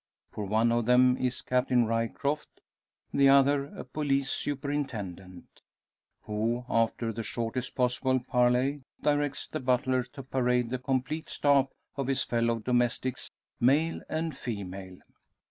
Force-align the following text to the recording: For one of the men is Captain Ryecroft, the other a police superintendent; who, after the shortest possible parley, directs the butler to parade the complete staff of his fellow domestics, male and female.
For 0.31 0.45
one 0.45 0.71
of 0.71 0.87
the 0.87 0.97
men 0.97 1.23
is 1.23 1.43
Captain 1.43 1.85
Ryecroft, 1.85 2.59
the 3.13 3.29
other 3.29 3.65
a 3.77 3.83
police 3.83 4.31
superintendent; 4.31 5.61
who, 6.23 6.65
after 6.67 7.13
the 7.13 7.21
shortest 7.21 7.75
possible 7.75 8.19
parley, 8.19 8.81
directs 9.03 9.45
the 9.45 9.59
butler 9.59 10.01
to 10.13 10.23
parade 10.23 10.71
the 10.71 10.79
complete 10.79 11.29
staff 11.29 11.67
of 11.97 12.07
his 12.07 12.23
fellow 12.23 12.57
domestics, 12.57 13.29
male 13.59 14.01
and 14.09 14.35
female. 14.35 14.97